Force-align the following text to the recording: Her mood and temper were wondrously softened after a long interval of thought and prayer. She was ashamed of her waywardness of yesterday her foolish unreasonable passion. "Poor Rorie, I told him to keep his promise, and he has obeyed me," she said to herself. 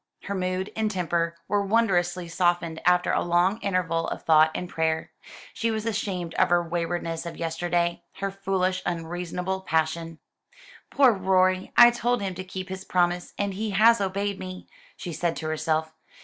Her 0.23 0.33
mood 0.33 0.71
and 0.75 0.89
temper 0.89 1.37
were 1.47 1.63
wondrously 1.63 2.27
softened 2.27 2.81
after 2.87 3.11
a 3.11 3.21
long 3.21 3.59
interval 3.59 4.07
of 4.07 4.23
thought 4.23 4.49
and 4.55 4.67
prayer. 4.67 5.11
She 5.53 5.69
was 5.69 5.85
ashamed 5.85 6.33
of 6.39 6.49
her 6.49 6.67
waywardness 6.67 7.27
of 7.27 7.37
yesterday 7.37 8.01
her 8.15 8.31
foolish 8.31 8.81
unreasonable 8.83 9.61
passion. 9.61 10.17
"Poor 10.89 11.13
Rorie, 11.13 11.71
I 11.77 11.91
told 11.91 12.23
him 12.23 12.33
to 12.33 12.43
keep 12.43 12.69
his 12.69 12.83
promise, 12.83 13.33
and 13.37 13.53
he 13.53 13.69
has 13.77 14.01
obeyed 14.01 14.39
me," 14.39 14.67
she 14.97 15.13
said 15.13 15.35
to 15.35 15.45
herself. 15.47 15.93